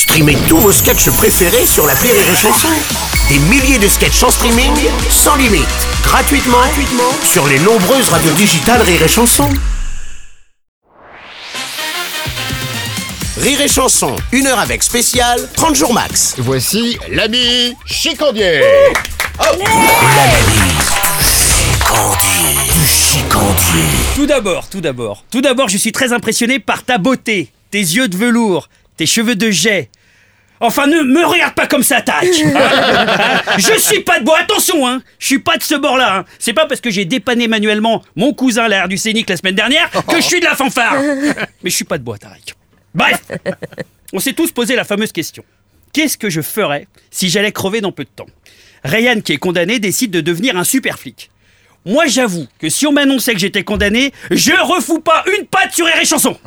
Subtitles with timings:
[0.00, 2.70] Streamez tous vos sketchs préférés sur la Rire et Chanson.
[3.28, 4.72] Des milliers de sketchs en streaming,
[5.10, 5.68] sans limite,
[6.02, 9.50] gratuitement, gratuitement sur les nombreuses radios digitales Rire et Chanson.
[13.36, 16.36] Rire et Chanson, une heure avec spécial, 30 jours max.
[16.38, 18.62] Voici l'ami Chicandier.
[22.72, 23.84] Du chicandier.
[24.16, 28.08] Tout d'abord, tout d'abord, tout d'abord, je suis très impressionné par ta beauté, tes yeux
[28.08, 28.70] de velours,
[29.00, 29.88] tes cheveux de jet.
[30.60, 34.86] Enfin, ne me regarde pas comme ça, tac Hein Je suis pas de bois, attention,
[34.86, 38.02] hein Je suis pas de ce bord-là, hein C'est pas parce que j'ai dépanné manuellement
[38.14, 40.96] mon cousin l'air du scénic la semaine dernière que je suis de la fanfare
[41.62, 42.54] Mais je suis pas de bois, Tarek.
[42.94, 43.22] Bref
[44.12, 45.44] On s'est tous posé la fameuse question.
[45.94, 48.28] Qu'est-ce que je ferais si j'allais crever dans peu de temps?
[48.84, 51.29] Ryan, qui est condamné, décide de devenir un super flic.
[51.86, 55.86] Moi, j'avoue que si on m'annonçait que j'étais condamné, je refous pas une patte sur
[55.86, 56.36] Rire et Chanson.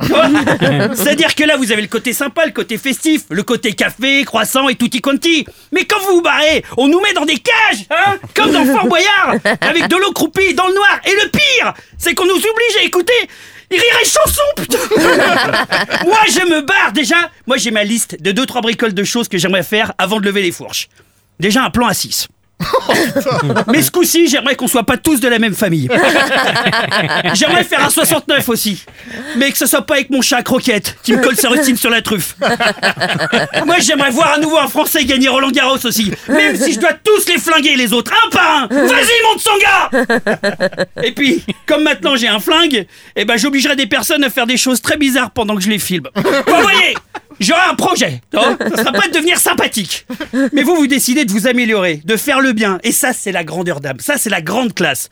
[0.94, 4.68] C'est-à-dire que là, vous avez le côté sympa, le côté festif, le côté café, croissant
[4.68, 5.44] et tutti quanti.
[5.72, 8.86] Mais quand vous vous barrez, on nous met dans des cages, hein Comme dans Fort
[8.86, 11.00] Boyard, avec de l'eau croupie dans le noir.
[11.04, 13.12] Et le pire, c'est qu'on nous oblige à écouter
[13.72, 14.78] Rire et Chanson, putain
[16.04, 17.30] Moi, je me barre déjà.
[17.48, 20.26] Moi, j'ai ma liste de deux trois bricoles de choses que j'aimerais faire avant de
[20.26, 20.88] lever les fourches.
[21.40, 22.28] Déjà un plan à 6.
[23.68, 25.88] Mais ce coup-ci, j'aimerais qu'on soit pas tous de la même famille.
[27.34, 28.84] J'aimerais faire un 69 aussi.
[29.36, 31.76] Mais que ce soit pas avec mon chat à croquette qui me colle sa rustine
[31.76, 32.36] sur la truffe.
[33.66, 36.12] Moi, j'aimerais voir à nouveau un Français gagner Roland Garros aussi.
[36.28, 38.66] Même si je dois tous les flinguer, les autres, un par un.
[38.68, 39.90] Vas-y, monte son gars
[41.02, 44.56] Et puis, comme maintenant j'ai un flingue, eh ben, j'obligerai des personnes à faire des
[44.56, 46.08] choses très bizarres pendant que je les filme.
[46.14, 46.94] Vous voyez
[47.40, 50.06] J'aurai un projet, non Ça sera pas de devenir sympathique.
[50.52, 52.78] Mais vous, vous décidez de vous améliorer, de faire le bien.
[52.82, 53.98] Et ça, c'est la grandeur d'âme.
[54.00, 55.08] Ça, c'est la grande classe.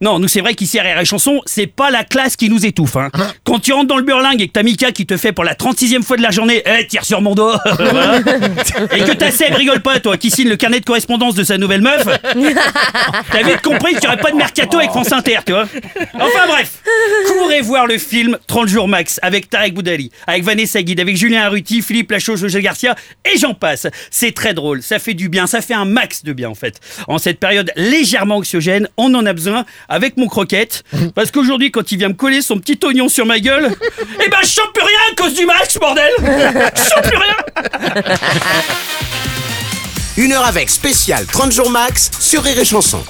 [0.00, 2.66] Non, nous, c'est vrai qu'ici, à Rire et Chanson, c'est pas la classe qui nous
[2.66, 2.96] étouffe.
[2.96, 3.10] Hein.
[3.44, 5.54] Quand tu rentres dans le burlingue et que t'as Mika qui te fait pour la
[5.54, 7.52] 36e fois de la journée, eh, tire sur mon dos.
[7.78, 8.18] Voilà.
[8.92, 11.58] Et que ta Seb rigole pas, toi, qui signe le carnet de correspondance de sa
[11.58, 12.04] nouvelle meuf.
[13.32, 15.66] T'as vite compris qu'il y aurait pas de mercato avec France Inter, tu vois.
[16.14, 16.82] Enfin bref,
[17.28, 21.42] courez voir le film 30 jours max avec Tarek Boudali, avec Vanessa Guide, avec Julien
[21.64, 22.94] Philippe Lachaud, José Garcia
[23.24, 23.86] et j'en passe.
[24.10, 26.80] C'est très drôle, ça fait du bien, ça fait un max de bien en fait.
[27.08, 30.84] En cette période légèrement anxiogène, on en a besoin avec mon croquette.
[31.14, 33.74] Parce qu'aujourd'hui, quand il vient me coller son petit oignon sur ma gueule,
[34.24, 37.36] eh ben je chante plus rien à cause du match, bordel Je chante plus rien
[40.16, 43.02] Une heure avec spécial 30 jours max sur Rire et Chanson.